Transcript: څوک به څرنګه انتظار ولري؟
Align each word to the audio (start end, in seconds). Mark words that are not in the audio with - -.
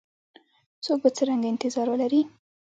څوک 0.83 0.97
به 1.03 1.09
څرنګه 1.17 1.47
انتظار 1.49 1.87
ولري؟ 1.89 2.21